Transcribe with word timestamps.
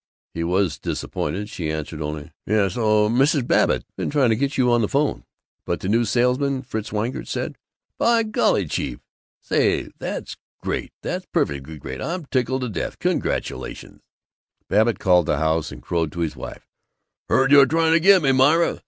He 0.33 0.43
was 0.43 0.79
disappointed. 0.79 1.47
She 1.47 1.71
answered 1.71 2.01
only, 2.01 2.31
"Yes 2.47 2.75
Oh, 2.75 3.07
Mrs. 3.07 3.45
Babbitt's 3.45 3.85
been 3.95 4.09
trying 4.09 4.31
to 4.31 4.35
get 4.35 4.57
you 4.57 4.71
on 4.71 4.81
the 4.81 4.87
'phone." 4.87 5.25
But 5.63 5.79
the 5.81 5.89
new 5.89 6.05
salesman, 6.05 6.63
Fritz 6.63 6.89
Weilinger, 6.91 7.23
said, 7.27 7.55
"By 7.99 8.23
golly, 8.23 8.65
chief, 8.65 8.97
say, 9.41 9.89
that's 9.99 10.37
great, 10.59 10.91
that's 11.03 11.27
perfectly 11.31 11.77
great! 11.77 12.01
I'm 12.01 12.25
tickled 12.25 12.61
to 12.63 12.69
death! 12.69 12.97
Congratulations!" 12.97 14.01
Babbitt 14.67 14.97
called 14.97 15.27
the 15.27 15.37
house, 15.37 15.71
and 15.71 15.83
crowed 15.83 16.11
to 16.13 16.21
his 16.21 16.35
wife, 16.35 16.65
"Heard 17.29 17.51
you 17.51 17.57
were 17.59 17.67
trying 17.67 17.93
to 17.93 17.99
get 17.99 18.23
me, 18.23 18.31
Myra. 18.31 18.79